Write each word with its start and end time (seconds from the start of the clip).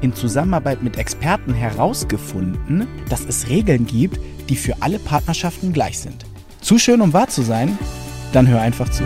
in 0.00 0.14
Zusammenarbeit 0.14 0.82
mit 0.82 0.98
Experten 0.98 1.54
herausgefunden, 1.54 2.86
dass 3.08 3.24
es 3.24 3.48
Regeln 3.48 3.86
gibt, 3.86 4.20
die 4.48 4.56
für 4.56 4.74
alle 4.80 4.98
Partnerschaften 4.98 5.72
gleich 5.72 5.98
sind. 5.98 6.24
Zu 6.60 6.78
schön, 6.78 7.00
um 7.00 7.12
wahr 7.12 7.28
zu 7.28 7.42
sein? 7.42 7.78
Dann 8.32 8.48
hör 8.48 8.60
einfach 8.60 8.88
zu. 8.90 9.04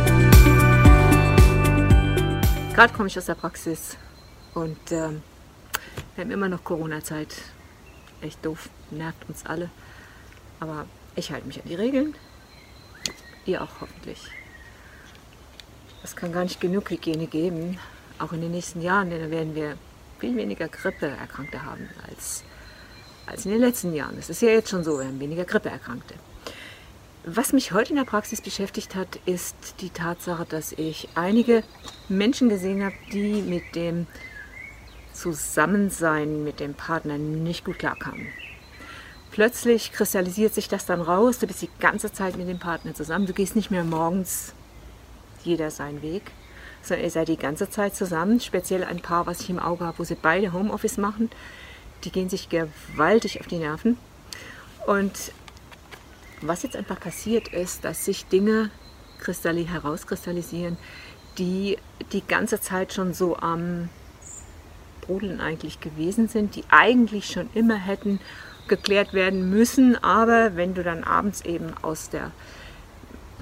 Gerade 2.74 2.92
komme 2.94 3.08
ich 3.08 3.18
aus 3.18 3.26
der 3.26 3.34
Praxis 3.34 3.96
und 4.54 4.78
ähm, 4.90 5.22
wir 6.14 6.24
haben 6.24 6.30
immer 6.30 6.48
noch 6.48 6.64
Corona-Zeit. 6.64 7.34
Echt 8.22 8.44
doof, 8.44 8.68
nervt 8.90 9.28
uns 9.28 9.44
alle. 9.46 9.70
Aber 10.58 10.86
ich 11.16 11.30
halte 11.30 11.46
mich 11.46 11.62
an 11.62 11.68
die 11.68 11.74
Regeln. 11.74 12.14
Ihr 13.46 13.62
auch 13.62 13.80
hoffentlich. 13.80 14.22
Es 16.02 16.16
kann 16.16 16.32
gar 16.32 16.42
nicht 16.42 16.60
genug 16.60 16.90
Hygiene 16.90 17.26
geben. 17.26 17.78
Auch 18.18 18.32
in 18.32 18.40
den 18.40 18.50
nächsten 18.50 18.82
Jahren, 18.82 19.10
denn 19.10 19.20
dann 19.20 19.30
werden 19.30 19.54
wir 19.54 19.76
viel 20.20 20.36
weniger 20.36 20.68
Grippeerkrankte 20.68 21.64
haben 21.64 21.88
als, 22.08 22.44
als 23.26 23.46
in 23.46 23.52
den 23.52 23.60
letzten 23.60 23.94
Jahren. 23.94 24.16
Das 24.16 24.30
ist 24.30 24.42
ja 24.42 24.50
jetzt 24.50 24.70
schon 24.70 24.84
so, 24.84 24.98
wir 24.98 25.06
haben 25.06 25.18
weniger 25.18 25.44
Grippeerkrankte. 25.44 26.14
Was 27.24 27.52
mich 27.52 27.72
heute 27.72 27.90
in 27.90 27.96
der 27.96 28.04
Praxis 28.04 28.40
beschäftigt 28.40 28.94
hat, 28.94 29.18
ist 29.26 29.56
die 29.80 29.90
Tatsache, 29.90 30.46
dass 30.48 30.72
ich 30.72 31.08
einige 31.14 31.64
Menschen 32.08 32.48
gesehen 32.48 32.82
habe, 32.84 32.94
die 33.12 33.42
mit 33.42 33.74
dem 33.74 34.06
Zusammensein 35.12 36.44
mit 36.44 36.60
dem 36.60 36.74
Partner 36.74 37.18
nicht 37.18 37.64
gut 37.64 37.78
klarkamen. 37.78 38.26
Plötzlich 39.30 39.92
kristallisiert 39.92 40.54
sich 40.54 40.68
das 40.68 40.86
dann 40.86 41.00
raus, 41.00 41.38
du 41.38 41.46
bist 41.46 41.62
die 41.62 41.68
ganze 41.78 42.12
Zeit 42.12 42.36
mit 42.36 42.48
dem 42.48 42.58
Partner 42.58 42.94
zusammen, 42.94 43.26
du 43.26 43.32
gehst 43.32 43.54
nicht 43.54 43.70
mehr 43.70 43.84
morgens 43.84 44.54
jeder 45.44 45.70
seinen 45.70 46.02
Weg, 46.02 46.22
sondern 46.82 47.04
ihr 47.04 47.10
seid 47.10 47.28
die 47.28 47.36
ganze 47.36 47.68
Zeit 47.68 47.94
zusammen. 47.94 48.40
Speziell 48.40 48.84
ein 48.84 49.00
Paar, 49.00 49.26
was 49.26 49.40
ich 49.40 49.50
im 49.50 49.58
Auge 49.58 49.84
habe, 49.84 49.98
wo 49.98 50.04
sie 50.04 50.16
beide 50.16 50.52
Homeoffice 50.52 50.98
machen. 50.98 51.30
Die 52.04 52.10
gehen 52.10 52.28
sich 52.28 52.48
gewaltig 52.48 53.40
auf 53.40 53.46
die 53.46 53.58
Nerven. 53.58 53.98
Und 54.86 55.32
was 56.40 56.62
jetzt 56.62 56.76
einfach 56.76 56.98
passiert 56.98 57.48
ist, 57.48 57.84
dass 57.84 58.04
sich 58.04 58.26
Dinge 58.26 58.70
herauskristallisieren, 59.22 60.78
die 61.36 61.76
die 62.12 62.26
ganze 62.26 62.60
Zeit 62.60 62.94
schon 62.94 63.12
so 63.12 63.36
am 63.36 63.90
Brodeln 65.02 65.40
eigentlich 65.40 65.80
gewesen 65.80 66.28
sind, 66.28 66.56
die 66.56 66.64
eigentlich 66.70 67.26
schon 67.26 67.50
immer 67.54 67.76
hätten 67.76 68.20
geklärt 68.68 69.12
werden 69.12 69.50
müssen. 69.50 70.02
Aber 70.02 70.56
wenn 70.56 70.74
du 70.74 70.82
dann 70.82 71.04
abends 71.04 71.42
eben 71.42 71.74
aus 71.82 72.08
der 72.08 72.32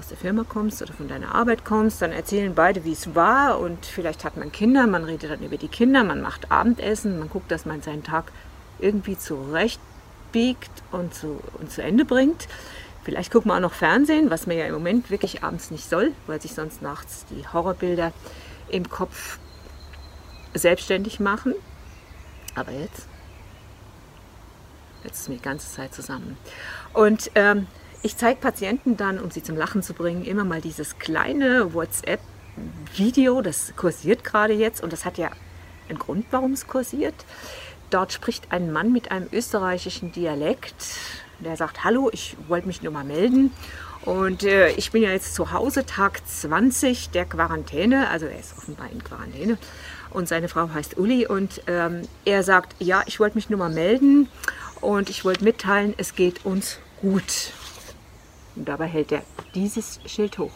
der 0.09 0.17
Firma 0.17 0.43
kommst 0.47 0.81
oder 0.81 0.93
von 0.93 1.07
deiner 1.07 1.33
Arbeit 1.33 1.65
kommst, 1.65 2.01
dann 2.01 2.11
erzählen 2.11 2.53
beide, 2.55 2.83
wie 2.85 2.91
es 2.91 3.15
war 3.15 3.59
und 3.59 3.85
vielleicht 3.85 4.23
hat 4.23 4.37
man 4.37 4.51
Kinder, 4.51 4.87
man 4.87 5.03
redet 5.03 5.31
dann 5.31 5.43
über 5.43 5.57
die 5.57 5.67
Kinder, 5.67 6.03
man 6.03 6.21
macht 6.21 6.51
Abendessen, 6.51 7.19
man 7.19 7.29
guckt, 7.29 7.51
dass 7.51 7.65
man 7.65 7.81
seinen 7.81 8.03
Tag 8.03 8.31
irgendwie 8.79 9.17
zurechtbiegt 9.17 10.71
und 10.91 11.13
zu, 11.13 11.39
und 11.59 11.71
zu 11.71 11.81
Ende 11.81 12.05
bringt. 12.05 12.47
Vielleicht 13.03 13.31
guckt 13.31 13.45
man 13.45 13.57
auch 13.57 13.69
noch 13.69 13.73
Fernsehen, 13.75 14.29
was 14.29 14.45
man 14.45 14.57
ja 14.57 14.65
im 14.65 14.73
Moment 14.73 15.09
wirklich 15.09 15.43
abends 15.43 15.71
nicht 15.71 15.89
soll, 15.89 16.11
weil 16.27 16.41
sich 16.41 16.53
sonst 16.53 16.81
nachts 16.81 17.25
die 17.29 17.47
Horrorbilder 17.47 18.11
im 18.69 18.89
Kopf 18.89 19.39
selbstständig 20.53 21.19
machen. 21.19 21.55
Aber 22.55 22.71
jetzt, 22.71 23.07
jetzt 25.03 25.21
ist 25.21 25.29
mir 25.29 25.35
die 25.35 25.41
ganze 25.41 25.71
Zeit 25.71 25.93
zusammen. 25.93 26.37
Und 26.93 27.31
ähm, 27.35 27.67
ich 28.01 28.17
zeige 28.17 28.39
Patienten 28.39 28.97
dann, 28.97 29.19
um 29.19 29.31
sie 29.31 29.43
zum 29.43 29.57
Lachen 29.57 29.83
zu 29.83 29.93
bringen, 29.93 30.23
immer 30.23 30.45
mal 30.45 30.61
dieses 30.61 30.99
kleine 30.99 31.73
WhatsApp-Video, 31.73 33.41
das 33.41 33.73
kursiert 33.75 34.23
gerade 34.23 34.53
jetzt 34.53 34.81
und 34.81 34.93
das 34.93 35.05
hat 35.05 35.17
ja 35.17 35.29
einen 35.89 35.99
Grund, 35.99 36.25
warum 36.31 36.53
es 36.53 36.67
kursiert. 36.67 37.15
Dort 37.89 38.13
spricht 38.13 38.51
ein 38.51 38.71
Mann 38.71 38.91
mit 38.91 39.11
einem 39.11 39.27
österreichischen 39.31 40.11
Dialekt, 40.11 40.75
der 41.39 41.57
sagt, 41.57 41.83
hallo, 41.83 42.09
ich 42.13 42.37
wollte 42.47 42.67
mich 42.67 42.81
nur 42.81 42.93
mal 42.93 43.03
melden. 43.03 43.51
Und 44.05 44.43
äh, 44.43 44.69
ich 44.71 44.91
bin 44.91 45.03
ja 45.03 45.11
jetzt 45.11 45.35
zu 45.35 45.51
Hause, 45.51 45.85
Tag 45.85 46.25
20 46.25 47.09
der 47.09 47.25
Quarantäne, 47.25 48.09
also 48.09 48.27
er 48.27 48.39
ist 48.39 48.57
offenbar 48.57 48.89
in 48.91 49.03
Quarantäne. 49.03 49.57
Und 50.11 50.27
seine 50.27 50.47
Frau 50.47 50.69
heißt 50.73 50.97
Uli 50.97 51.27
und 51.27 51.61
ähm, 51.67 52.03
er 52.25 52.43
sagt, 52.43 52.75
ja, 52.79 53.03
ich 53.05 53.19
wollte 53.19 53.35
mich 53.35 53.49
nur 53.49 53.59
mal 53.59 53.69
melden 53.69 54.29
und 54.81 55.09
ich 55.09 55.25
wollte 55.25 55.43
mitteilen, 55.43 55.93
es 55.97 56.15
geht 56.15 56.45
uns 56.45 56.79
gut. 57.01 57.51
Und 58.59 58.65
dabei 58.65 58.87
hält 58.87 59.13
er 59.13 59.23
dieses 59.55 60.01
Schild 60.05 60.37
hoch. 60.37 60.51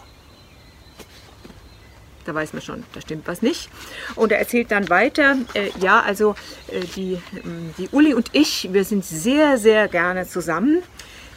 Da 2.25 2.35
weiß 2.35 2.51
man 2.51 2.61
schon, 2.61 2.83
da 2.91 2.99
stimmt 2.99 3.25
was 3.27 3.41
nicht. 3.41 3.69
Und 4.15 4.33
er 4.33 4.39
erzählt 4.39 4.71
dann 4.71 4.89
weiter, 4.89 5.37
äh, 5.53 5.69
ja, 5.79 6.01
also 6.01 6.35
äh, 6.67 6.81
die, 6.81 7.17
ähm, 7.33 7.73
die 7.77 7.87
Uli 7.93 8.13
und 8.13 8.29
ich, 8.33 8.73
wir 8.73 8.83
sind 8.83 9.05
sehr, 9.05 9.57
sehr 9.57 9.87
gerne 9.87 10.27
zusammen. 10.27 10.83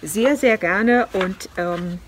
Sehr, 0.03 0.37
sehr 0.37 0.59
gerne. 0.59 1.07
Und 1.13 1.49
ähm, 1.57 2.01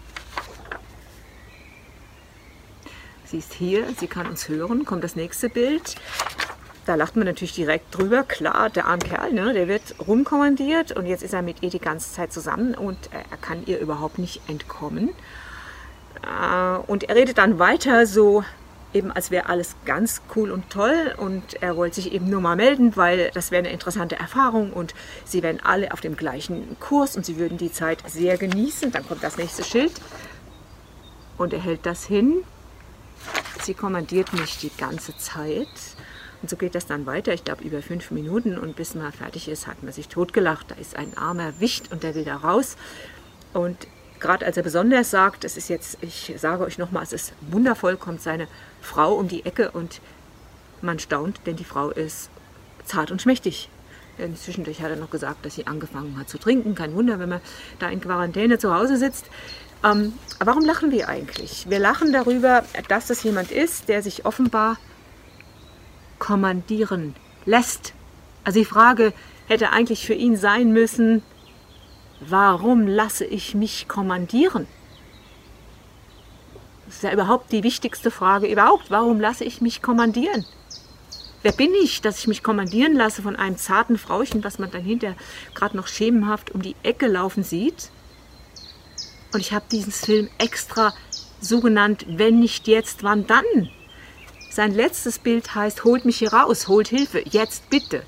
sie 3.26 3.38
ist 3.38 3.54
hier, 3.54 3.84
sie 3.96 4.08
kann 4.08 4.26
uns 4.26 4.48
hören. 4.48 4.84
Kommt 4.84 5.04
das 5.04 5.14
nächste 5.14 5.48
Bild. 5.48 5.94
Da 6.88 6.94
lacht 6.94 7.16
man 7.16 7.26
natürlich 7.26 7.52
direkt 7.52 7.94
drüber. 7.94 8.22
Klar, 8.22 8.70
der 8.70 8.86
arme 8.86 9.02
Kerl, 9.02 9.34
ne, 9.34 9.52
der 9.52 9.68
wird 9.68 9.94
rumkommandiert 10.06 10.92
und 10.92 11.04
jetzt 11.04 11.22
ist 11.22 11.34
er 11.34 11.42
mit 11.42 11.62
ihr 11.62 11.68
die 11.68 11.80
ganze 11.80 12.14
Zeit 12.14 12.32
zusammen 12.32 12.74
und 12.74 12.96
er 13.12 13.36
kann 13.36 13.62
ihr 13.66 13.78
überhaupt 13.78 14.18
nicht 14.18 14.40
entkommen. 14.48 15.10
Äh, 16.22 16.78
und 16.86 17.04
er 17.04 17.14
redet 17.14 17.36
dann 17.36 17.58
weiter 17.58 18.06
so, 18.06 18.42
eben 18.94 19.12
als 19.12 19.30
wäre 19.30 19.50
alles 19.50 19.76
ganz 19.84 20.22
cool 20.34 20.50
und 20.50 20.70
toll 20.70 21.14
und 21.18 21.60
er 21.62 21.76
wollte 21.76 21.96
sich 21.96 22.10
eben 22.10 22.30
nur 22.30 22.40
mal 22.40 22.56
melden, 22.56 22.96
weil 22.96 23.30
das 23.34 23.50
wäre 23.50 23.58
eine 23.58 23.70
interessante 23.70 24.16
Erfahrung 24.16 24.72
und 24.72 24.94
sie 25.26 25.42
wären 25.42 25.60
alle 25.62 25.92
auf 25.92 26.00
dem 26.00 26.16
gleichen 26.16 26.78
Kurs 26.80 27.18
und 27.18 27.26
sie 27.26 27.36
würden 27.36 27.58
die 27.58 27.70
Zeit 27.70 27.98
sehr 28.06 28.38
genießen. 28.38 28.92
Dann 28.92 29.06
kommt 29.06 29.22
das 29.22 29.36
nächste 29.36 29.62
Schild 29.62 29.92
und 31.36 31.52
er 31.52 31.60
hält 31.60 31.84
das 31.84 32.06
hin. 32.06 32.36
Sie 33.60 33.74
kommandiert 33.74 34.32
mich 34.32 34.56
die 34.56 34.70
ganze 34.78 35.14
Zeit 35.18 35.68
und 36.40 36.48
so 36.48 36.56
geht 36.56 36.74
das 36.74 36.86
dann 36.86 37.06
weiter, 37.06 37.32
ich 37.32 37.44
glaube 37.44 37.64
über 37.64 37.82
fünf 37.82 38.10
Minuten 38.10 38.58
und 38.58 38.76
bis 38.76 38.94
man 38.94 39.12
fertig 39.12 39.48
ist, 39.48 39.66
hat 39.66 39.82
man 39.82 39.92
sich 39.92 40.08
totgelacht. 40.08 40.70
Da 40.70 40.76
ist 40.76 40.96
ein 40.96 41.16
armer 41.16 41.58
Wicht 41.58 41.90
und 41.90 42.02
der 42.02 42.14
will 42.14 42.24
da 42.24 42.36
raus. 42.36 42.76
Und 43.52 43.88
gerade 44.20 44.46
als 44.46 44.56
er 44.56 44.62
besonders 44.62 45.10
sagt, 45.10 45.44
es 45.44 45.56
ist 45.56 45.68
jetzt, 45.68 45.98
ich 46.00 46.32
sage 46.36 46.64
euch 46.64 46.78
nochmal, 46.78 47.02
es 47.02 47.12
ist 47.12 47.32
wundervoll, 47.50 47.96
kommt 47.96 48.22
seine 48.22 48.46
Frau 48.80 49.14
um 49.14 49.26
die 49.26 49.44
Ecke 49.44 49.72
und 49.72 50.00
man 50.80 51.00
staunt, 51.00 51.40
denn 51.46 51.56
die 51.56 51.64
Frau 51.64 51.90
ist 51.90 52.30
zart 52.84 53.10
und 53.10 53.20
schmächtig. 53.20 53.68
Zwischendurch 54.34 54.82
hat 54.82 54.90
er 54.90 54.96
noch 54.96 55.10
gesagt, 55.10 55.44
dass 55.46 55.54
sie 55.54 55.66
angefangen 55.66 56.18
hat 56.18 56.28
zu 56.28 56.38
trinken. 56.38 56.74
Kein 56.74 56.94
Wunder, 56.94 57.20
wenn 57.20 57.28
man 57.28 57.40
da 57.78 57.88
in 57.88 58.00
Quarantäne 58.00 58.58
zu 58.58 58.74
Hause 58.74 58.96
sitzt. 58.96 59.26
Ähm, 59.84 60.12
warum 60.40 60.64
lachen 60.64 60.90
wir 60.90 61.08
eigentlich? 61.08 61.66
Wir 61.68 61.78
lachen 61.78 62.12
darüber, 62.12 62.64
dass 62.88 63.06
das 63.06 63.22
jemand 63.22 63.52
ist, 63.52 63.88
der 63.88 64.02
sich 64.02 64.24
offenbar 64.24 64.76
kommandieren 66.18 67.14
lässt. 67.44 67.94
Also 68.44 68.60
die 68.60 68.64
Frage 68.64 69.12
hätte 69.46 69.70
eigentlich 69.70 70.06
für 70.06 70.14
ihn 70.14 70.36
sein 70.36 70.72
müssen, 70.72 71.22
warum 72.20 72.86
lasse 72.86 73.24
ich 73.24 73.54
mich 73.54 73.88
kommandieren? 73.88 74.66
Das 76.86 76.96
ist 76.96 77.02
ja 77.02 77.12
überhaupt 77.12 77.52
die 77.52 77.62
wichtigste 77.62 78.10
Frage 78.10 78.46
überhaupt. 78.46 78.90
Warum 78.90 79.20
lasse 79.20 79.44
ich 79.44 79.60
mich 79.60 79.82
kommandieren? 79.82 80.46
Wer 81.42 81.52
bin 81.52 81.72
ich, 81.82 82.00
dass 82.00 82.18
ich 82.18 82.26
mich 82.26 82.42
kommandieren 82.42 82.94
lasse 82.94 83.22
von 83.22 83.36
einem 83.36 83.58
zarten 83.58 83.98
Frauchen, 83.98 84.42
was 84.42 84.58
man 84.58 84.70
dann 84.70 84.82
hinterher 84.82 85.16
gerade 85.54 85.76
noch 85.76 85.86
schemenhaft 85.86 86.50
um 86.50 86.62
die 86.62 86.74
Ecke 86.82 87.06
laufen 87.06 87.44
sieht? 87.44 87.90
Und 89.32 89.40
ich 89.40 89.52
habe 89.52 89.66
diesen 89.70 89.92
Film 89.92 90.28
extra 90.38 90.94
so 91.40 91.60
genannt, 91.60 92.06
wenn 92.08 92.40
nicht 92.40 92.66
jetzt, 92.66 93.02
wann 93.04 93.26
dann? 93.26 93.44
Sein 94.50 94.72
letztes 94.72 95.18
Bild 95.18 95.54
heißt, 95.54 95.84
holt 95.84 96.04
mich 96.04 96.18
hier 96.18 96.32
raus, 96.32 96.68
holt 96.68 96.88
Hilfe, 96.88 97.22
jetzt 97.30 97.68
bitte. 97.70 98.02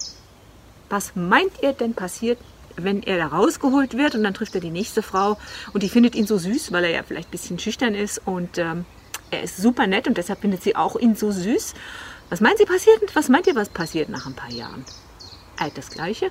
Was 0.89 1.15
meint 1.15 1.53
ihr 1.63 1.73
denn 1.73 1.95
passiert, 1.95 2.39
wenn 2.77 3.03
er 3.03 3.19
da 3.19 3.27
rausgeholt 3.27 3.97
wird 3.97 4.15
und 4.15 4.25
dann 4.25 4.35
trifft 4.35 4.55
er 4.55 4.61
die 4.61 4.71
nächste 4.71 5.03
Frau 5.03 5.39
und 5.73 5.83
die 5.83 5.89
findet 5.89 6.15
ihn 6.15 6.27
so 6.27 6.39
süß, 6.39 6.73
weil 6.73 6.85
er 6.85 6.91
ja 6.91 7.03
vielleicht 7.03 7.29
ein 7.29 7.33
bisschen 7.33 7.59
schüchtern 7.59 7.95
ist 7.95 8.23
und 8.25 8.59
ähm, 8.59 8.85
er 9.31 9.43
ist 9.43 9.59
super 9.59 9.87
nett 9.87 10.09
und 10.09 10.17
deshalb 10.17 10.41
findet 10.41 10.63
sie 10.63 10.77
auch 10.77 10.97
ihn 10.97 11.15
so 11.15 11.31
süß. 11.31 11.75
Was 12.31 12.41
meint 12.41 12.59
sie 12.59 12.65
passiert? 12.65 13.15
Was 13.15 13.29
meint 13.29 13.47
ihr, 13.47 13.55
was 13.55 13.69
passiert 13.69 14.09
nach 14.09 14.27
ein 14.27 14.35
paar 14.35 14.51
Jahren? 14.51 14.85
Er 15.59 15.71
das 15.71 15.91
Gleiche? 15.91 16.31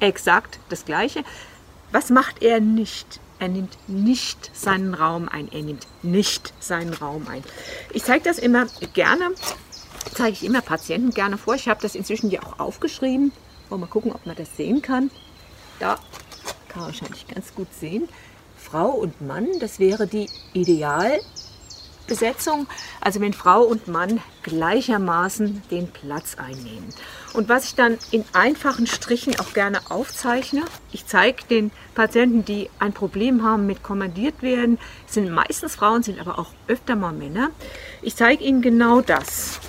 Exakt 0.00 0.58
das 0.68 0.84
Gleiche. 0.84 1.24
Was 1.92 2.10
macht 2.10 2.42
er 2.42 2.60
nicht? 2.60 3.20
Er 3.40 3.48
nimmt 3.48 3.76
nicht 3.88 4.50
seinen 4.54 4.94
Raum 4.94 5.28
ein. 5.28 5.50
Er 5.50 5.62
nimmt 5.62 5.86
nicht 6.02 6.52
seinen 6.60 6.92
Raum 6.94 7.26
ein. 7.26 7.42
Ich 7.92 8.04
zeige 8.04 8.22
das 8.22 8.38
immer 8.38 8.66
gerne, 8.92 9.30
zeige 10.14 10.32
ich 10.32 10.44
immer 10.44 10.60
Patienten 10.60 11.10
gerne 11.10 11.38
vor. 11.38 11.54
Ich 11.54 11.68
habe 11.68 11.80
das 11.80 11.94
inzwischen 11.94 12.30
ja 12.30 12.42
auch 12.42 12.60
aufgeschrieben. 12.60 13.32
Wollen 13.68 13.80
wir 13.80 13.86
mal 13.86 13.90
gucken, 13.90 14.12
ob 14.12 14.26
man 14.26 14.36
das 14.36 14.56
sehen 14.56 14.82
kann. 14.82 15.10
Da 15.78 15.98
kann 16.68 16.82
man 16.82 16.92
wahrscheinlich 16.92 17.26
ganz 17.26 17.54
gut 17.54 17.68
sehen. 17.72 18.08
Frau 18.56 18.90
und 18.90 19.20
Mann, 19.22 19.48
das 19.58 19.78
wäre 19.78 20.06
die 20.06 20.28
Idealbesetzung. 22.10 22.66
Also 23.00 23.20
wenn 23.20 23.32
Frau 23.32 23.62
und 23.62 23.88
Mann 23.88 24.20
gleichermaßen 24.42 25.62
den 25.70 25.90
Platz 25.90 26.36
einnehmen. 26.36 26.92
Und 27.32 27.48
was 27.48 27.64
ich 27.66 27.74
dann 27.74 27.98
in 28.10 28.24
einfachen 28.32 28.86
Strichen 28.86 29.38
auch 29.38 29.52
gerne 29.52 29.90
aufzeichne, 29.90 30.64
ich 30.92 31.06
zeige 31.06 31.44
den 31.44 31.70
Patienten, 31.94 32.44
die 32.44 32.68
ein 32.78 32.92
Problem 32.92 33.44
haben 33.44 33.66
mit 33.66 33.82
kommandiert 33.82 34.42
werden, 34.42 34.78
sind 35.06 35.30
meistens 35.30 35.76
Frauen, 35.76 36.02
sind 36.02 36.20
aber 36.20 36.38
auch 36.38 36.52
öfter 36.66 36.96
mal 36.96 37.12
Männer. 37.12 37.50
Ich 38.02 38.16
zeige 38.16 38.44
ihnen 38.44 38.62
genau 38.62 39.00
das. 39.00 39.60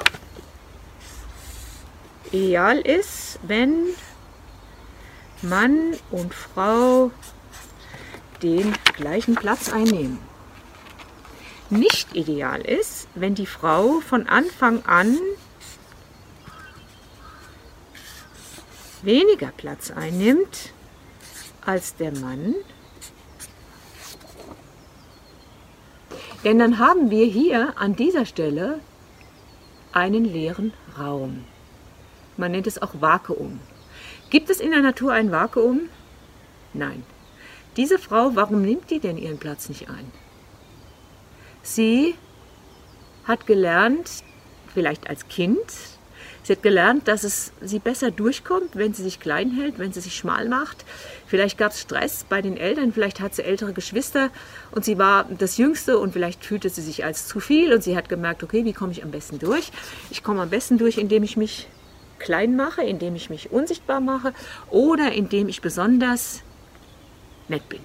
Ideal 2.32 2.80
ist, 2.80 3.40
wenn 3.44 3.88
Mann 5.42 5.94
und 6.12 6.34
Frau 6.34 7.12
den 8.42 8.74
gleichen 8.96 9.36
Platz 9.36 9.72
einnehmen. 9.72 10.31
Nicht 11.72 12.18
ideal 12.18 12.60
ist, 12.60 13.08
wenn 13.16 13.34
die 13.34 13.46
Frau 13.46 14.02
von 14.02 14.28
Anfang 14.28 14.84
an 14.86 15.18
weniger 19.04 19.54
Platz 19.56 19.90
einnimmt 19.90 20.74
als 21.66 21.96
der 21.96 22.12
Mann. 22.12 22.56
Denn 26.44 26.60
dann 26.60 26.78
haben 26.78 27.10
wir 27.10 27.26
hier 27.26 27.74
an 27.78 27.96
dieser 27.96 28.26
Stelle 28.26 28.82
einen 29.94 30.26
leeren 30.26 30.74
Raum. 31.00 31.46
Man 32.36 32.52
nennt 32.52 32.68
es 32.68 32.82
auch 32.82 33.00
Vakuum. 33.00 33.62
Gibt 34.30 34.50
es 34.50 34.60
in 34.60 34.72
der 34.72 34.82
Natur 34.82 35.14
ein 35.14 35.32
Vakuum? 35.32 35.88
Nein. 36.74 37.04
Diese 37.78 37.98
Frau, 37.98 38.36
warum 38.36 38.62
nimmt 38.62 38.90
die 38.90 39.00
denn 39.00 39.18
ihren 39.18 39.38
Platz 39.38 39.70
nicht 39.70 39.90
ein? 39.90 40.12
Sie 41.64 42.16
hat 43.26 43.46
gelernt, 43.46 44.10
vielleicht 44.74 45.10
als 45.10 45.28
Kind, 45.28 45.60
Sie 46.44 46.54
hat 46.54 46.64
gelernt, 46.64 47.08
dass 47.08 47.24
es 47.24 47.54
sie 47.62 47.78
besser 47.78 48.10
durchkommt, 48.10 48.76
wenn 48.76 48.94
sie 48.94 49.04
sich 49.04 49.20
klein 49.20 49.52
hält, 49.52 49.78
wenn 49.78 49.94
sie 49.94 50.02
sich 50.02 50.16
schmal 50.16 50.50
macht. 50.50 50.86
Vielleicht 51.28 51.58
gab 51.58 51.72
es 51.72 51.82
Stress 51.82 52.26
bei 52.28 52.42
den 52.42 52.58
Eltern, 52.58 52.94
vielleicht 52.94 53.20
hat 53.20 53.36
sie 53.36 53.44
ältere 53.44 53.74
Geschwister 53.74 54.32
und 54.72 54.84
sie 54.84 54.98
war 54.98 55.26
das 55.38 55.58
Jüngste 55.58 56.00
und 56.00 56.14
vielleicht 56.14 56.44
fühlte 56.44 56.70
sie 56.70 56.82
sich 56.82 57.06
als 57.06 57.28
zu 57.28 57.40
viel 57.40 57.72
und 57.74 57.84
sie 57.84 57.96
hat 57.96 58.10
gemerkt, 58.10 58.42
okay, 58.42 58.66
wie 58.66 58.74
komme 58.74 58.92
ich 58.92 59.04
am 59.04 59.12
besten 59.12 59.38
durch? 59.38 59.72
Ich 60.10 60.24
komme 60.24 60.42
am 60.42 60.50
besten 60.50 60.80
durch, 60.80 60.98
indem 60.98 61.22
ich 61.22 61.38
mich 61.38 61.68
klein 62.18 62.56
mache, 62.56 62.82
indem 62.82 63.16
ich 63.16 63.30
mich 63.30 63.52
unsichtbar 63.52 64.02
mache 64.02 64.34
oder 64.72 65.12
indem 65.12 65.48
ich 65.48 65.62
besonders 65.62 66.42
nett 67.48 67.68
bin. 67.70 67.82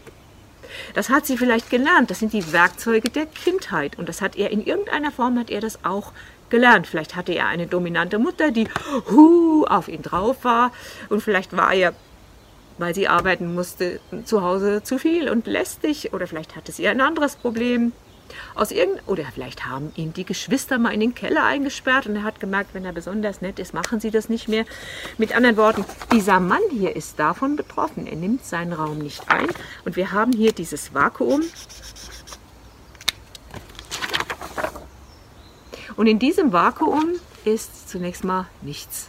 Das 0.94 1.08
hat 1.08 1.26
sie 1.26 1.36
vielleicht 1.36 1.70
gelernt. 1.70 2.10
Das 2.10 2.18
sind 2.18 2.32
die 2.32 2.52
Werkzeuge 2.52 3.10
der 3.10 3.26
Kindheit. 3.26 3.98
Und 3.98 4.08
das 4.08 4.20
hat 4.20 4.36
er 4.36 4.50
in 4.50 4.64
irgendeiner 4.64 5.12
Form 5.12 5.38
hat 5.38 5.50
er 5.50 5.60
das 5.60 5.84
auch 5.84 6.12
gelernt. 6.50 6.86
Vielleicht 6.86 7.16
hatte 7.16 7.32
er 7.32 7.46
eine 7.46 7.66
dominante 7.66 8.18
Mutter, 8.18 8.50
die 8.50 8.68
hu, 9.10 9.64
auf 9.64 9.88
ihn 9.88 10.02
drauf 10.02 10.44
war. 10.44 10.72
Und 11.08 11.22
vielleicht 11.22 11.56
war 11.56 11.74
er, 11.74 11.94
weil 12.78 12.94
sie 12.94 13.08
arbeiten 13.08 13.54
musste, 13.54 14.00
zu 14.24 14.42
Hause 14.42 14.82
zu 14.82 14.98
viel 14.98 15.28
und 15.28 15.46
lästig. 15.46 16.12
Oder 16.12 16.26
vielleicht 16.26 16.56
hatte 16.56 16.72
sie 16.72 16.86
ein 16.88 17.00
anderes 17.00 17.36
Problem. 17.36 17.92
Aus 18.54 18.70
irgend 18.70 19.00
oder 19.06 19.24
vielleicht 19.32 19.66
haben 19.66 19.92
ihn 19.96 20.12
die 20.12 20.24
Geschwister 20.24 20.78
mal 20.78 20.92
in 20.94 21.00
den 21.00 21.14
Keller 21.14 21.44
eingesperrt 21.44 22.06
und 22.06 22.16
er 22.16 22.22
hat 22.22 22.40
gemerkt, 22.40 22.74
wenn 22.74 22.84
er 22.84 22.92
besonders 22.92 23.40
nett 23.40 23.58
ist, 23.58 23.74
machen 23.74 24.00
sie 24.00 24.10
das 24.10 24.28
nicht 24.28 24.48
mehr. 24.48 24.64
Mit 25.18 25.34
anderen 25.34 25.56
Worten, 25.56 25.84
dieser 26.12 26.40
Mann 26.40 26.62
hier 26.70 26.96
ist 26.96 27.18
davon 27.18 27.56
betroffen. 27.56 28.06
Er 28.06 28.16
nimmt 28.16 28.44
seinen 28.44 28.72
Raum 28.72 28.98
nicht 28.98 29.30
ein 29.30 29.48
und 29.84 29.96
wir 29.96 30.12
haben 30.12 30.32
hier 30.32 30.52
dieses 30.52 30.94
Vakuum 30.94 31.42
Und 35.96 36.06
in 36.06 36.18
diesem 36.18 36.52
Vakuum 36.52 37.14
ist 37.44 37.88
zunächst 37.88 38.22
mal 38.22 38.46
nichts. 38.60 39.08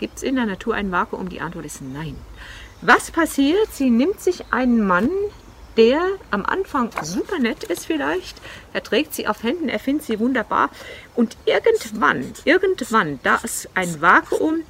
Gibt 0.00 0.16
es 0.16 0.22
in 0.24 0.34
der 0.34 0.46
Natur 0.46 0.74
ein 0.74 0.90
Vakuum? 0.90 1.28
Die 1.28 1.40
Antwort 1.40 1.64
ist 1.64 1.80
nein. 1.80 2.16
Was 2.80 3.12
passiert? 3.12 3.72
Sie 3.72 3.90
nimmt 3.90 4.20
sich 4.20 4.52
einen 4.52 4.84
Mann, 4.84 5.08
der 5.76 6.02
am 6.30 6.44
Anfang 6.44 6.90
super 7.02 7.38
nett 7.38 7.64
ist 7.64 7.86
vielleicht. 7.86 8.40
Er 8.72 8.82
trägt 8.82 9.14
sie 9.14 9.26
auf 9.26 9.42
Händen, 9.42 9.68
er 9.68 9.78
findet 9.78 10.06
sie 10.06 10.20
wunderbar. 10.20 10.70
Und 11.14 11.36
irgendwann, 11.44 12.32
irgendwann, 12.44 13.20
da 13.22 13.40
es 13.42 13.68
ein 13.74 14.00
Vakuum 14.00 14.60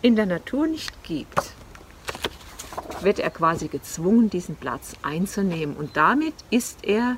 in 0.00 0.16
der 0.16 0.26
Natur 0.26 0.66
nicht 0.66 1.02
gibt, 1.04 1.52
wird 3.00 3.18
er 3.18 3.30
quasi 3.30 3.68
gezwungen, 3.68 4.30
diesen 4.30 4.56
Platz 4.56 4.94
einzunehmen. 5.02 5.76
Und 5.76 5.96
damit 5.96 6.34
ist 6.50 6.84
er 6.84 7.16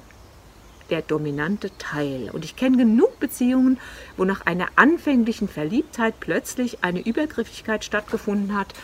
der 0.91 1.03
dominante 1.03 1.71
Teil. 1.79 2.31
Und 2.33 2.45
ich 2.45 2.57
kenne 2.57 2.77
genug 2.77 3.19
Beziehungen, 3.21 3.79
wo 4.17 4.25
nach 4.25 4.47
einer 4.47 4.69
anfänglichen 4.77 5.49
Verliebtheit 5.49 6.21
plötzlich 6.21 6.85
eine 6.85 7.01
Übergriffigkeit 7.01 7.85
stattgefunden 7.85 8.57
hat, 8.57 8.75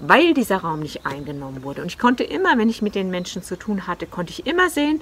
weil 0.00 0.34
dieser 0.34 0.58
Raum 0.58 0.80
nicht 0.80 1.06
eingenommen 1.06 1.62
wurde. 1.62 1.82
Und 1.82 1.88
ich 1.88 1.98
konnte 1.98 2.24
immer, 2.24 2.58
wenn 2.58 2.68
ich 2.68 2.82
mit 2.82 2.94
den 2.94 3.10
Menschen 3.10 3.42
zu 3.42 3.56
tun 3.56 3.86
hatte, 3.86 4.06
konnte 4.06 4.32
ich 4.32 4.46
immer 4.46 4.70
sehen, 4.70 5.00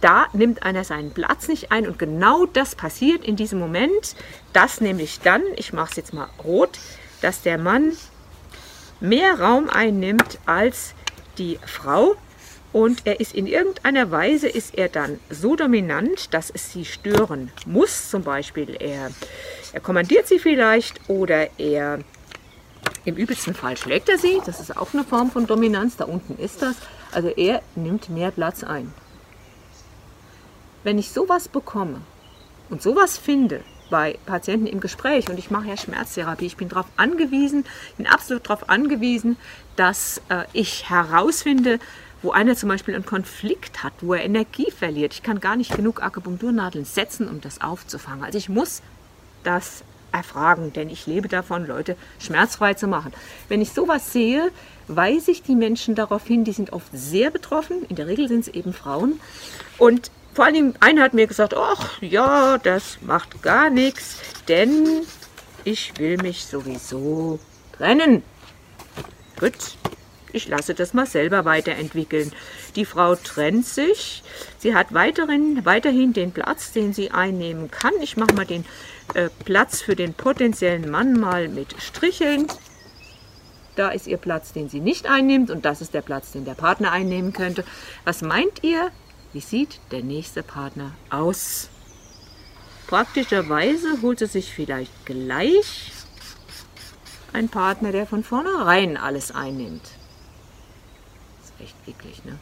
da 0.00 0.26
nimmt 0.32 0.64
einer 0.64 0.82
seinen 0.82 1.12
Platz 1.12 1.48
nicht 1.48 1.70
ein. 1.70 1.86
Und 1.86 1.98
genau 1.98 2.46
das 2.46 2.74
passiert 2.74 3.24
in 3.24 3.36
diesem 3.36 3.58
Moment, 3.58 4.16
dass 4.52 4.80
nämlich 4.80 5.20
dann, 5.20 5.42
ich 5.56 5.72
mache 5.72 5.90
es 5.90 5.96
jetzt 5.96 6.12
mal 6.12 6.28
rot, 6.42 6.78
dass 7.20 7.42
der 7.42 7.58
Mann 7.58 7.92
mehr 9.00 9.40
Raum 9.40 9.70
einnimmt 9.70 10.38
als 10.46 10.94
die 11.38 11.58
Frau 11.64 12.16
und 12.72 13.02
er 13.04 13.20
ist 13.20 13.34
in 13.34 13.46
irgendeiner 13.46 14.10
Weise 14.10 14.48
ist 14.48 14.76
er 14.78 14.88
dann 14.88 15.20
so 15.28 15.56
dominant, 15.56 16.32
dass 16.32 16.50
es 16.50 16.72
sie 16.72 16.86
stören 16.86 17.50
muss. 17.66 18.08
Zum 18.08 18.22
Beispiel 18.22 18.76
er, 18.80 19.10
er 19.72 19.80
kommandiert 19.80 20.26
sie 20.26 20.38
vielleicht 20.38 21.08
oder 21.08 21.48
er 21.58 21.98
im 23.04 23.16
übelsten 23.16 23.54
Fall 23.54 23.76
schlägt 23.76 24.08
er 24.08 24.18
sie. 24.18 24.40
Das 24.46 24.60
ist 24.60 24.76
auch 24.76 24.92
eine 24.94 25.04
Form 25.04 25.30
von 25.30 25.46
Dominanz. 25.46 25.96
Da 25.96 26.04
unten 26.04 26.40
ist 26.42 26.62
das. 26.62 26.76
Also 27.10 27.28
er 27.28 27.62
nimmt 27.74 28.08
mehr 28.08 28.30
Platz 28.30 28.62
ein. 28.62 28.92
Wenn 30.84 30.98
ich 30.98 31.10
sowas 31.10 31.48
bekomme 31.48 32.00
und 32.70 32.82
sowas 32.82 33.18
finde 33.18 33.62
bei 33.90 34.18
Patienten 34.24 34.66
im 34.66 34.80
Gespräch 34.80 35.28
und 35.28 35.38
ich 35.38 35.50
mache 35.50 35.68
ja 35.68 35.76
Schmerztherapie, 35.76 36.46
ich 36.46 36.56
bin 36.56 36.68
darauf 36.68 36.86
angewiesen, 36.96 37.64
bin 37.96 38.06
absolut 38.06 38.48
darauf 38.48 38.68
angewiesen, 38.70 39.36
dass 39.76 40.22
äh, 40.28 40.44
ich 40.52 40.88
herausfinde, 40.88 41.78
wo 42.22 42.30
einer 42.30 42.56
zum 42.56 42.68
Beispiel 42.68 42.94
einen 42.94 43.04
Konflikt 43.04 43.82
hat, 43.82 43.92
wo 44.00 44.14
er 44.14 44.24
Energie 44.24 44.70
verliert. 44.70 45.12
Ich 45.12 45.22
kann 45.22 45.40
gar 45.40 45.56
nicht 45.56 45.74
genug 45.74 46.02
Akupunkturnadeln 46.02 46.84
setzen, 46.84 47.28
um 47.28 47.40
das 47.40 47.60
aufzufangen. 47.60 48.24
Also 48.24 48.38
ich 48.38 48.48
muss 48.48 48.80
das 49.44 49.84
erfragen, 50.12 50.72
denn 50.72 50.88
ich 50.90 51.06
lebe 51.06 51.28
davon, 51.28 51.66
Leute 51.66 51.96
schmerzfrei 52.18 52.74
zu 52.74 52.86
machen. 52.86 53.12
Wenn 53.48 53.60
ich 53.60 53.72
sowas 53.72 54.12
sehe, 54.12 54.50
weise 54.88 55.30
ich 55.30 55.42
die 55.42 55.56
Menschen 55.56 55.94
darauf 55.94 56.26
hin, 56.26 56.44
die 56.44 56.52
sind 56.52 56.72
oft 56.72 56.88
sehr 56.92 57.30
betroffen. 57.30 57.84
In 57.88 57.96
der 57.96 58.06
Regel 58.06 58.28
sind 58.28 58.40
es 58.40 58.48
eben 58.48 58.72
Frauen. 58.72 59.20
Und 59.78 60.10
vor 60.34 60.46
allem 60.46 60.74
einer 60.80 61.02
hat 61.02 61.14
mir 61.14 61.26
gesagt, 61.26 61.54
ach 61.54 62.00
ja, 62.00 62.58
das 62.58 62.98
macht 63.02 63.42
gar 63.42 63.70
nichts, 63.70 64.18
denn 64.48 65.02
ich 65.64 65.92
will 65.98 66.16
mich 66.18 66.46
sowieso 66.46 67.38
trennen. 67.76 68.22
Gut, 69.38 69.76
ich 70.32 70.48
lasse 70.48 70.74
das 70.74 70.94
mal 70.94 71.06
selber 71.06 71.44
weiterentwickeln. 71.44 72.32
Die 72.74 72.84
Frau 72.84 73.14
trennt 73.16 73.66
sich. 73.66 74.22
Sie 74.58 74.74
hat 74.74 74.94
weiterhin, 74.94 75.64
weiterhin 75.64 76.12
den 76.12 76.32
Platz, 76.32 76.72
den 76.72 76.92
sie 76.92 77.10
einnehmen 77.10 77.70
kann. 77.70 77.92
Ich 78.00 78.16
mache 78.16 78.34
mal 78.34 78.46
den 78.46 78.64
äh, 79.14 79.28
Platz 79.44 79.82
für 79.82 79.94
den 79.94 80.14
potenziellen 80.14 80.90
Mann 80.90 81.18
mal 81.18 81.48
mit 81.48 81.74
Stricheln. 81.80 82.46
Da 83.76 83.90
ist 83.90 84.06
ihr 84.06 84.18
Platz, 84.18 84.52
den 84.52 84.68
sie 84.68 84.80
nicht 84.80 85.06
einnimmt 85.06 85.50
und 85.50 85.64
das 85.64 85.80
ist 85.80 85.94
der 85.94 86.02
Platz, 86.02 86.32
den 86.32 86.44
der 86.44 86.54
Partner 86.54 86.92
einnehmen 86.92 87.32
könnte. 87.32 87.64
Was 88.04 88.22
meint 88.22 88.62
ihr? 88.62 88.90
Wie 89.32 89.40
sieht 89.40 89.80
der 89.90 90.02
nächste 90.02 90.42
Partner 90.42 90.92
aus? 91.08 91.68
Praktischerweise 92.86 94.02
holt 94.02 94.18
sie 94.18 94.26
sich 94.26 94.52
vielleicht 94.52 95.06
gleich 95.06 95.90
einen 97.32 97.48
Partner, 97.48 97.92
der 97.92 98.06
von 98.06 98.24
vornherein 98.24 98.98
alles 98.98 99.30
einnimmt 99.34 99.88
echt 101.62 101.76
eklig, 101.86 102.24
ne? 102.24 102.38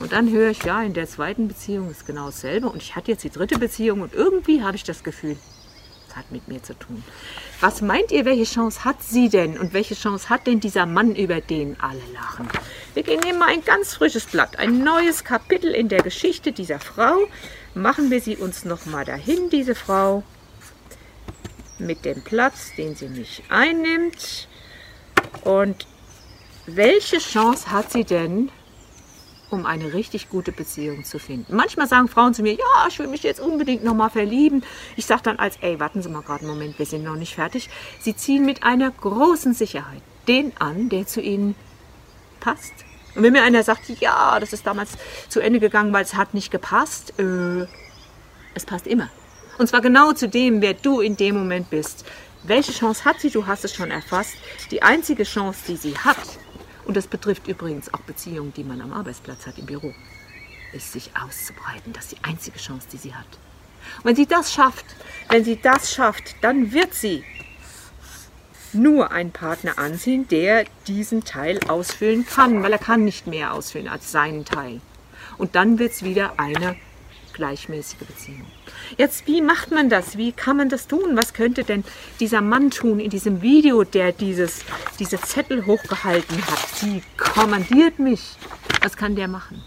Und 0.00 0.12
dann 0.12 0.30
höre 0.30 0.50
ich, 0.50 0.64
ja, 0.64 0.82
in 0.82 0.94
der 0.94 1.08
zweiten 1.08 1.48
Beziehung 1.48 1.90
ist 1.90 2.06
genau 2.06 2.26
dasselbe. 2.26 2.68
Und 2.68 2.82
ich 2.82 2.96
hatte 2.96 3.12
jetzt 3.12 3.22
die 3.24 3.30
dritte 3.30 3.58
Beziehung 3.58 4.00
und 4.00 4.14
irgendwie 4.14 4.62
habe 4.62 4.76
ich 4.76 4.82
das 4.82 5.04
Gefühl, 5.04 5.36
es 6.08 6.16
hat 6.16 6.32
mit 6.32 6.48
mir 6.48 6.62
zu 6.62 6.74
tun. 6.74 7.04
Was 7.60 7.82
meint 7.82 8.10
ihr, 8.10 8.24
welche 8.24 8.44
Chance 8.44 8.84
hat 8.84 9.02
sie 9.02 9.28
denn 9.28 9.58
und 9.58 9.72
welche 9.72 9.94
Chance 9.94 10.28
hat 10.28 10.46
denn 10.46 10.60
dieser 10.60 10.86
Mann, 10.86 11.14
über 11.14 11.40
den 11.40 11.78
alle 11.80 12.02
lachen? 12.12 12.48
Wir 12.94 13.04
hier 13.04 13.34
mal 13.34 13.48
ein 13.48 13.64
ganz 13.64 13.94
frisches 13.94 14.26
Blatt, 14.26 14.58
ein 14.58 14.82
neues 14.82 15.24
Kapitel 15.24 15.70
in 15.72 15.88
der 15.88 16.02
Geschichte 16.02 16.52
dieser 16.52 16.80
Frau. 16.80 17.16
Machen 17.74 18.10
wir 18.10 18.20
sie 18.20 18.36
uns 18.36 18.64
noch 18.64 18.86
mal 18.86 19.04
dahin, 19.04 19.50
diese 19.50 19.74
Frau, 19.74 20.22
mit 21.78 22.04
dem 22.04 22.22
Platz, 22.22 22.74
den 22.76 22.96
sie 22.96 23.08
nicht 23.08 23.44
einnimmt. 23.50 24.48
Und 25.44 25.86
welche 26.66 27.18
Chance 27.18 27.70
hat 27.70 27.92
sie 27.92 28.04
denn, 28.04 28.50
um 29.50 29.64
eine 29.64 29.94
richtig 29.94 30.28
gute 30.28 30.52
Beziehung 30.52 31.04
zu 31.04 31.18
finden. 31.18 31.54
Manchmal 31.54 31.86
sagen 31.86 32.08
Frauen 32.08 32.34
zu 32.34 32.42
mir, 32.42 32.54
ja, 32.54 32.86
ich 32.88 32.98
will 32.98 33.06
mich 33.06 33.22
jetzt 33.22 33.40
unbedingt 33.40 33.84
nochmal 33.84 34.10
verlieben. 34.10 34.64
Ich 34.96 35.06
sage 35.06 35.22
dann 35.22 35.38
als, 35.38 35.56
ey, 35.60 35.78
warten 35.78 36.02
Sie 36.02 36.08
mal 36.08 36.22
gerade 36.22 36.40
einen 36.40 36.50
Moment, 36.50 36.78
wir 36.78 36.86
sind 36.86 37.04
noch 37.04 37.16
nicht 37.16 37.34
fertig. 37.34 37.70
Sie 38.00 38.16
ziehen 38.16 38.44
mit 38.44 38.64
einer 38.64 38.90
großen 38.90 39.54
Sicherheit 39.54 40.02
den 40.26 40.52
an, 40.58 40.88
der 40.88 41.06
zu 41.06 41.20
Ihnen 41.20 41.54
passt. 42.40 42.72
Und 43.14 43.22
wenn 43.22 43.32
mir 43.32 43.44
einer 43.44 43.62
sagt, 43.62 43.88
ja, 44.00 44.38
das 44.40 44.52
ist 44.52 44.66
damals 44.66 44.90
zu 45.28 45.40
Ende 45.40 45.60
gegangen, 45.60 45.92
weil 45.92 46.04
es 46.04 46.14
hat 46.14 46.34
nicht 46.34 46.50
gepasst, 46.50 47.18
äh, 47.18 47.66
es 48.54 48.66
passt 48.66 48.86
immer. 48.86 49.08
Und 49.58 49.68
zwar 49.68 49.80
genau 49.80 50.12
zu 50.12 50.28
dem, 50.28 50.60
wer 50.60 50.74
du 50.74 51.00
in 51.00 51.16
dem 51.16 51.36
Moment 51.36 51.70
bist. 51.70 52.04
Welche 52.42 52.72
Chance 52.72 53.04
hat 53.04 53.20
sie? 53.20 53.30
Du 53.30 53.46
hast 53.46 53.64
es 53.64 53.74
schon 53.74 53.90
erfasst. 53.90 54.34
Die 54.70 54.82
einzige 54.82 55.24
Chance, 55.24 55.60
die 55.68 55.76
sie 55.76 55.96
hat, 55.96 56.18
und 56.86 56.96
das 56.96 57.06
betrifft 57.06 57.48
übrigens 57.48 57.92
auch 57.92 58.00
Beziehungen, 58.00 58.52
die 58.54 58.64
man 58.64 58.80
am 58.80 58.92
Arbeitsplatz 58.92 59.46
hat, 59.46 59.58
im 59.58 59.66
Büro, 59.66 59.92
ist 60.72 60.92
sich 60.92 61.10
auszubreiten. 61.20 61.92
Das 61.92 62.04
ist 62.04 62.12
die 62.12 62.24
einzige 62.24 62.58
Chance, 62.58 62.86
die 62.92 62.96
sie 62.96 63.14
hat. 63.14 63.26
Und 63.98 64.04
wenn 64.04 64.16
sie 64.16 64.26
das 64.26 64.52
schafft, 64.52 64.84
wenn 65.28 65.44
sie 65.44 65.60
das 65.60 65.92
schafft, 65.92 66.36
dann 66.42 66.72
wird 66.72 66.94
sie 66.94 67.24
nur 68.72 69.10
einen 69.10 69.32
Partner 69.32 69.78
anziehen, 69.78 70.28
der 70.28 70.64
diesen 70.86 71.24
Teil 71.24 71.60
ausfüllen 71.68 72.26
kann, 72.26 72.62
weil 72.62 72.72
er 72.72 72.78
kann 72.78 73.04
nicht 73.04 73.26
mehr 73.26 73.52
ausfüllen 73.52 73.88
als 73.88 74.12
seinen 74.12 74.44
Teil. 74.44 74.80
Und 75.38 75.54
dann 75.54 75.78
wird 75.78 75.92
es 75.92 76.02
wieder 76.02 76.38
eine 76.38 76.76
gleichmäßige 77.36 77.98
Beziehung. 77.98 78.46
Jetzt, 78.96 79.26
wie 79.26 79.40
macht 79.40 79.70
man 79.70 79.88
das? 79.88 80.16
Wie 80.16 80.32
kann 80.32 80.56
man 80.56 80.68
das 80.68 80.88
tun? 80.88 81.16
Was 81.16 81.34
könnte 81.34 81.62
denn 81.62 81.84
dieser 82.18 82.40
Mann 82.40 82.70
tun 82.70 82.98
in 82.98 83.10
diesem 83.10 83.42
Video, 83.42 83.84
der 83.84 84.12
dieses, 84.12 84.64
diese 84.98 85.20
Zettel 85.20 85.66
hochgehalten 85.66 86.44
hat? 86.46 86.68
Sie 86.74 87.02
kommandiert 87.16 87.98
mich. 87.98 88.36
Was 88.82 88.96
kann 88.96 89.14
der 89.14 89.28
machen? 89.28 89.62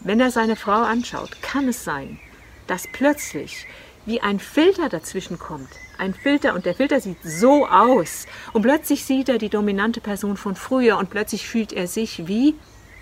Wenn 0.00 0.20
er 0.20 0.30
seine 0.30 0.56
Frau 0.56 0.82
anschaut, 0.82 1.42
kann 1.42 1.68
es 1.68 1.82
sein, 1.82 2.20
dass 2.66 2.86
plötzlich 2.92 3.66
wie 4.04 4.20
ein 4.20 4.38
Filter 4.38 4.88
dazwischen 4.88 5.38
kommt. 5.38 5.70
Ein 5.96 6.12
Filter 6.12 6.54
und 6.54 6.66
der 6.66 6.74
Filter 6.74 7.00
sieht 7.00 7.22
so 7.22 7.66
aus. 7.66 8.26
Und 8.52 8.62
plötzlich 8.62 9.04
sieht 9.04 9.28
er 9.28 9.38
die 9.38 9.48
dominante 9.48 10.00
Person 10.00 10.36
von 10.36 10.56
früher 10.56 10.98
und 10.98 11.10
plötzlich 11.10 11.46
fühlt 11.46 11.72
er 11.72 11.86
sich 11.86 12.26
wie, 12.26 12.54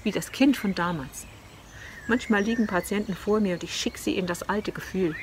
wie 0.05 0.11
das 0.11 0.31
Kind 0.31 0.57
von 0.57 0.75
damals. 0.75 1.27
Manchmal 2.11 2.43
liegen 2.43 2.67
Patienten 2.67 3.15
vor 3.15 3.39
mir 3.39 3.55
und 3.55 3.63
ich 3.63 3.73
schicke 3.73 3.97
sie 3.97 4.19
in 4.19 4.27
das 4.27 4.43
alte 4.43 4.73
Gefühl. 4.73 5.15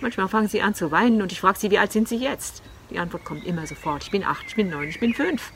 Manchmal 0.00 0.26
fangen 0.26 0.48
sie 0.48 0.62
an 0.62 0.74
zu 0.74 0.90
weinen 0.90 1.22
und 1.22 1.30
ich 1.30 1.40
frage 1.40 1.60
sie, 1.60 1.70
wie 1.70 1.78
alt 1.78 1.92
sind 1.92 2.08
sie 2.08 2.16
jetzt? 2.16 2.60
Die 2.90 2.98
Antwort 2.98 3.24
kommt 3.24 3.46
immer 3.46 3.68
sofort. 3.68 4.02
Ich 4.02 4.10
bin 4.10 4.24
acht, 4.24 4.44
ich 4.48 4.56
bin 4.56 4.68
neun, 4.68 4.88
ich 4.88 4.98
bin 4.98 5.14
fünf. 5.14 5.52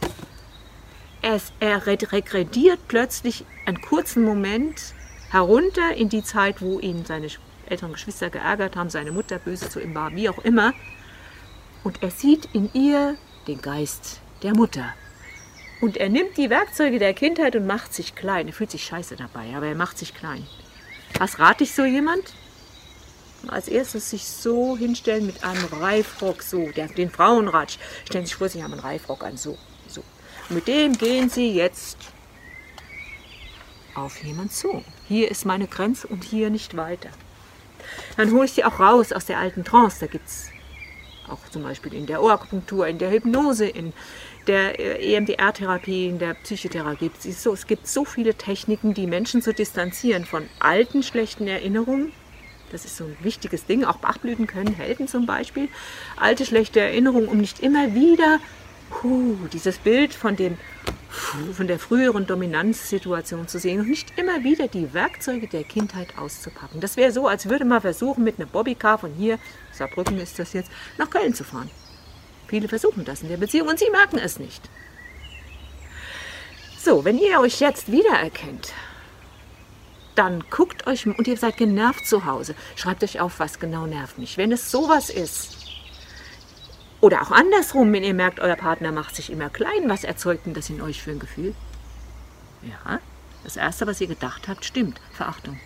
Es, 1.20 1.52
er 1.58 1.84
regrediert 1.88 2.78
plötzlich 2.86 3.44
einen 3.66 3.80
kurzen 3.80 4.22
Moment 4.22 4.94
herunter 5.30 5.96
in 5.96 6.08
die 6.08 6.22
Zeit, 6.22 6.62
wo 6.62 6.78
ihn 6.78 7.04
seine 7.06 7.26
älteren 7.66 7.94
Geschwister 7.94 8.30
geärgert 8.30 8.76
haben, 8.76 8.88
seine 8.88 9.10
Mutter 9.10 9.40
böse 9.40 9.68
zu 9.68 9.80
ihm 9.80 9.96
war, 9.96 10.14
wie 10.14 10.28
auch 10.28 10.44
immer. 10.44 10.74
Und 11.82 12.04
er 12.04 12.12
sieht 12.12 12.48
in 12.52 12.70
ihr 12.72 13.16
den 13.48 13.60
Geist 13.60 14.20
der 14.44 14.54
Mutter. 14.54 14.94
Und 15.82 15.96
er 15.96 16.08
nimmt 16.08 16.36
die 16.36 16.48
Werkzeuge 16.48 17.00
der 17.00 17.12
Kindheit 17.12 17.56
und 17.56 17.66
macht 17.66 17.92
sich 17.92 18.14
klein. 18.14 18.46
Er 18.46 18.52
fühlt 18.52 18.70
sich 18.70 18.84
scheiße 18.84 19.16
dabei, 19.16 19.52
aber 19.56 19.66
er 19.66 19.74
macht 19.74 19.98
sich 19.98 20.14
klein. 20.14 20.46
Was 21.18 21.40
rate 21.40 21.64
ich 21.64 21.74
so 21.74 21.84
jemand? 21.84 22.22
Als 23.48 23.66
erstes 23.66 24.08
sich 24.08 24.24
so 24.24 24.76
hinstellen 24.76 25.26
mit 25.26 25.42
einem 25.42 25.64
Reifrock, 25.64 26.44
so, 26.44 26.70
den 26.70 27.10
Frauenratsch. 27.10 27.78
Stellen 28.04 28.24
Sie 28.24 28.28
sich 28.28 28.36
vor, 28.36 28.48
Sie 28.48 28.62
haben 28.62 28.72
einen 28.74 28.80
Reifrock 28.80 29.24
an, 29.24 29.36
so, 29.36 29.58
so. 29.88 30.04
Mit 30.50 30.68
dem 30.68 30.96
gehen 30.96 31.28
Sie 31.28 31.52
jetzt 31.52 31.98
auf 33.96 34.22
jemand 34.22 34.52
zu. 34.52 34.84
Hier 35.08 35.32
ist 35.32 35.44
meine 35.44 35.66
Grenze 35.66 36.06
und 36.06 36.22
hier 36.22 36.50
nicht 36.50 36.76
weiter. 36.76 37.10
Dann 38.16 38.30
hole 38.30 38.44
ich 38.44 38.52
Sie 38.52 38.64
auch 38.64 38.78
raus 38.78 39.12
aus 39.12 39.26
der 39.26 39.38
alten 39.38 39.64
Trance. 39.64 39.98
Da 39.98 40.06
gibt 40.06 40.28
es 40.28 40.46
auch 41.28 41.38
zum 41.50 41.62
Beispiel 41.62 41.94
in 41.94 42.06
der 42.06 42.22
Oakupunktur, 42.22 42.86
in 42.86 42.98
der 42.98 43.10
Hypnose, 43.10 43.66
in 43.66 43.92
der 44.46 44.78
äh, 44.78 45.14
EMDR-Therapie, 45.14 46.08
in 46.08 46.18
der 46.18 46.34
Psychotherapie. 46.34 47.10
Es 47.24 47.66
gibt 47.66 47.86
so 47.86 48.04
viele 48.04 48.34
Techniken, 48.34 48.94
die 48.94 49.06
Menschen 49.06 49.42
zu 49.42 49.52
distanzieren 49.52 50.24
von 50.24 50.48
alten, 50.58 51.02
schlechten 51.02 51.46
Erinnerungen. 51.46 52.12
Das 52.70 52.84
ist 52.84 52.96
so 52.96 53.04
ein 53.04 53.16
wichtiges 53.20 53.66
Ding. 53.66 53.84
Auch 53.84 53.98
Bachblüten 53.98 54.46
können 54.46 54.74
helfen 54.74 55.06
zum 55.06 55.26
Beispiel. 55.26 55.68
Alte, 56.16 56.46
schlechte 56.46 56.80
Erinnerungen, 56.80 57.28
um 57.28 57.38
nicht 57.38 57.60
immer 57.60 57.94
wieder 57.94 58.40
puh, 58.92 59.36
dieses 59.52 59.78
Bild 59.78 60.14
von, 60.14 60.36
dem, 60.36 60.56
von 61.12 61.66
der 61.66 61.78
früheren 61.78 62.26
Dominanzsituation 62.26 63.46
zu 63.46 63.58
sehen 63.58 63.80
und 63.80 63.88
nicht 63.88 64.18
immer 64.18 64.44
wieder 64.44 64.68
die 64.68 64.94
Werkzeuge 64.94 65.46
der 65.46 65.64
Kindheit 65.64 66.18
auszupacken. 66.18 66.80
Das 66.80 66.96
wäre 66.96 67.12
so, 67.12 67.28
als 67.28 67.48
würde 67.48 67.64
man 67.64 67.82
versuchen, 67.82 68.24
mit 68.24 68.38
einer 68.38 68.48
Bobbycar 68.48 68.98
von 68.98 69.12
hier, 69.12 69.38
Saarbrücken 69.72 70.18
ist 70.18 70.38
das 70.38 70.52
jetzt, 70.54 70.70
nach 70.96 71.10
Köln 71.10 71.34
zu 71.34 71.44
fahren. 71.44 71.70
Viele 72.48 72.68
versuchen 72.68 73.04
das 73.04 73.22
in 73.22 73.28
der 73.28 73.36
Beziehung 73.36 73.68
und 73.68 73.78
sie 73.78 73.90
merken 73.90 74.18
es 74.18 74.38
nicht. 74.38 74.62
So, 76.78 77.04
wenn 77.04 77.18
ihr 77.18 77.40
euch 77.40 77.60
jetzt 77.60 77.92
wiedererkennt, 77.92 78.72
dann 80.14 80.44
guckt 80.50 80.86
euch 80.86 81.06
und 81.06 81.26
ihr 81.26 81.36
seid 81.36 81.56
genervt 81.56 82.06
zu 82.06 82.24
Hause. 82.24 82.54
Schreibt 82.76 83.04
euch 83.04 83.20
auf, 83.20 83.38
was 83.38 83.58
genau 83.58 83.86
nervt 83.86 84.18
mich. 84.18 84.36
Wenn 84.36 84.52
es 84.52 84.70
sowas 84.70 85.08
ist, 85.08 85.56
oder 87.02 87.20
auch 87.20 87.32
andersrum, 87.32 87.92
wenn 87.92 88.04
ihr 88.04 88.14
merkt, 88.14 88.38
euer 88.38 88.54
Partner 88.54 88.92
macht 88.92 89.16
sich 89.16 89.28
immer 89.28 89.50
klein, 89.50 89.88
was 89.88 90.04
erzeugt 90.04 90.46
denn 90.46 90.54
das 90.54 90.70
in 90.70 90.80
euch 90.80 91.02
für 91.02 91.10
ein 91.10 91.18
Gefühl? 91.18 91.52
Ja, 92.62 93.00
das 93.42 93.56
Erste, 93.56 93.88
was 93.88 94.00
ihr 94.00 94.06
gedacht 94.06 94.46
habt, 94.46 94.64
stimmt. 94.64 95.00
Verachtung. 95.10 95.58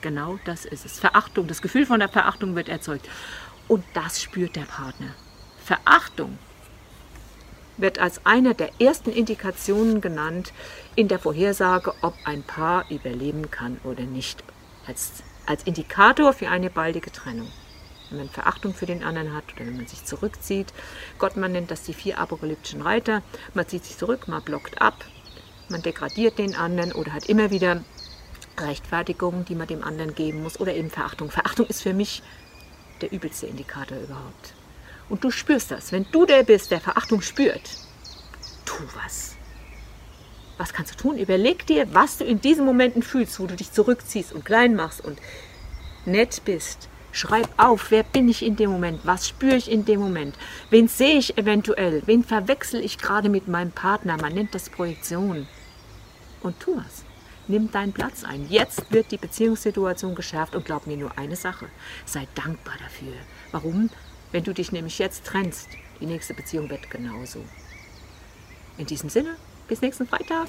Genau 0.00 0.40
das 0.44 0.64
ist 0.64 0.84
es. 0.84 0.98
Verachtung. 0.98 1.46
Das 1.46 1.62
Gefühl 1.62 1.86
von 1.86 2.00
der 2.00 2.08
Verachtung 2.08 2.56
wird 2.56 2.68
erzeugt. 2.68 3.08
Und 3.68 3.84
das 3.94 4.20
spürt 4.20 4.56
der 4.56 4.62
Partner. 4.62 5.14
Verachtung 5.64 6.38
wird 7.76 8.00
als 8.00 8.26
eine 8.26 8.56
der 8.56 8.80
ersten 8.80 9.10
Indikationen 9.10 10.00
genannt 10.00 10.52
in 10.96 11.06
der 11.06 11.20
Vorhersage, 11.20 11.94
ob 12.02 12.14
ein 12.24 12.42
Paar 12.42 12.84
überleben 12.90 13.48
kann 13.52 13.80
oder 13.84 14.02
nicht. 14.02 14.42
Als, 14.88 15.22
als 15.46 15.62
Indikator 15.62 16.32
für 16.32 16.48
eine 16.48 16.68
baldige 16.68 17.12
Trennung. 17.12 17.48
Wenn 18.10 18.18
man 18.18 18.28
Verachtung 18.28 18.74
für 18.74 18.86
den 18.86 19.02
anderen 19.02 19.34
hat 19.34 19.44
oder 19.54 19.66
wenn 19.66 19.76
man 19.76 19.86
sich 19.86 20.04
zurückzieht. 20.04 20.72
Gott, 21.18 21.36
man 21.36 21.52
nennt 21.52 21.70
das 21.70 21.82
die 21.82 21.94
vier 21.94 22.18
apokalyptischen 22.18 22.82
Reiter. 22.82 23.22
Man 23.54 23.66
zieht 23.66 23.84
sich 23.84 23.96
zurück, 23.96 24.28
man 24.28 24.42
blockt 24.42 24.80
ab, 24.80 25.04
man 25.68 25.82
degradiert 25.82 26.38
den 26.38 26.54
anderen 26.54 26.92
oder 26.92 27.12
hat 27.12 27.26
immer 27.26 27.50
wieder 27.50 27.82
Rechtfertigungen, 28.58 29.44
die 29.44 29.54
man 29.54 29.66
dem 29.66 29.82
anderen 29.82 30.14
geben 30.14 30.42
muss 30.42 30.60
oder 30.60 30.74
eben 30.74 30.90
Verachtung. 30.90 31.30
Verachtung 31.30 31.66
ist 31.66 31.82
für 31.82 31.94
mich 31.94 32.22
der 33.00 33.12
übelste 33.12 33.46
Indikator 33.46 33.98
überhaupt. 33.98 34.54
Und 35.08 35.24
du 35.24 35.30
spürst 35.30 35.70
das. 35.70 35.92
Wenn 35.92 36.06
du 36.12 36.26
der 36.26 36.44
bist, 36.44 36.70
der 36.70 36.80
Verachtung 36.80 37.20
spürt, 37.20 37.76
tu 38.64 38.82
was. 39.02 39.36
Was 40.56 40.72
kannst 40.72 40.92
du 40.92 40.96
tun? 40.96 41.18
Überleg 41.18 41.66
dir, 41.66 41.92
was 41.92 42.18
du 42.18 42.24
in 42.24 42.40
diesen 42.40 42.64
Momenten 42.64 43.02
fühlst, 43.02 43.40
wo 43.40 43.46
du 43.46 43.56
dich 43.56 43.72
zurückziehst 43.72 44.32
und 44.32 44.44
klein 44.44 44.76
machst 44.76 45.04
und 45.04 45.18
nett 46.04 46.42
bist. 46.44 46.88
Schreib 47.14 47.48
auf, 47.58 47.92
wer 47.92 48.02
bin 48.02 48.28
ich 48.28 48.44
in 48.44 48.56
dem 48.56 48.70
Moment? 48.70 49.02
Was 49.04 49.28
spüre 49.28 49.54
ich 49.54 49.70
in 49.70 49.84
dem 49.84 50.00
Moment? 50.00 50.34
Wen 50.70 50.88
sehe 50.88 51.16
ich 51.16 51.38
eventuell? 51.38 52.02
Wen 52.06 52.24
verwechsel 52.24 52.84
ich 52.84 52.98
gerade 52.98 53.28
mit 53.28 53.46
meinem 53.46 53.70
Partner? 53.70 54.16
Man 54.20 54.34
nennt 54.34 54.52
das 54.52 54.68
Projektion. 54.68 55.46
Und 56.40 56.58
tu 56.58 56.76
was. 56.76 57.04
Nimm 57.46 57.70
deinen 57.70 57.92
Platz 57.92 58.24
ein. 58.24 58.48
Jetzt 58.50 58.90
wird 58.90 59.12
die 59.12 59.16
Beziehungssituation 59.16 60.16
geschärft 60.16 60.56
und 60.56 60.64
glaub 60.64 60.88
mir 60.88 60.96
nur 60.96 61.16
eine 61.16 61.36
Sache. 61.36 61.66
Sei 62.04 62.26
dankbar 62.34 62.74
dafür. 62.82 63.14
Warum? 63.52 63.90
Wenn 64.32 64.42
du 64.42 64.52
dich 64.52 64.72
nämlich 64.72 64.98
jetzt 64.98 65.24
trennst, 65.24 65.68
die 66.00 66.06
nächste 66.06 66.34
Beziehung 66.34 66.68
wird 66.68 66.90
genauso. 66.90 67.44
In 68.76 68.86
diesem 68.86 69.08
Sinne, 69.08 69.36
bis 69.68 69.82
nächsten 69.82 70.08
Freitag. 70.08 70.48